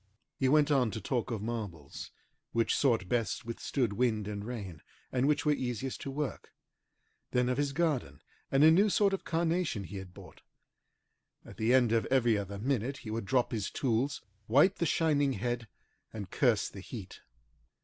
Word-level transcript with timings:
He 0.39 0.49
went 0.49 0.71
on 0.71 0.89
to 0.89 0.99
talk 0.99 1.29
of 1.29 1.43
marbles, 1.43 2.09
which 2.53 2.75
sort 2.75 3.07
best 3.07 3.45
withstood 3.45 3.93
wind 3.93 4.27
and 4.27 4.43
rain, 4.43 4.81
and 5.11 5.27
which 5.27 5.45
were 5.45 5.53
easiest 5.53 6.01
to 6.01 6.09
work; 6.09 6.51
then 7.29 7.47
of 7.49 7.57
his 7.59 7.71
garden 7.71 8.19
and 8.51 8.63
a 8.63 8.71
new 8.71 8.89
sort 8.89 9.13
of 9.13 9.23
carnation 9.23 9.83
he 9.83 9.97
had 9.97 10.11
bought. 10.11 10.41
At 11.45 11.57
the 11.57 11.71
end 11.71 11.91
of 11.91 12.07
every 12.07 12.35
other 12.35 12.57
minute 12.57 12.97
he 13.05 13.11
would 13.11 13.25
drop 13.25 13.51
his 13.51 13.69
tools, 13.69 14.23
wipe 14.47 14.77
the 14.77 14.87
shining 14.87 15.33
head, 15.33 15.67
and 16.11 16.31
curse 16.31 16.67
the 16.67 16.81
heat. 16.81 17.21